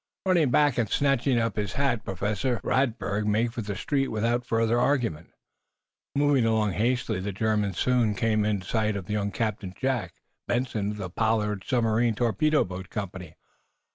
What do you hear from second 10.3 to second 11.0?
Benson, of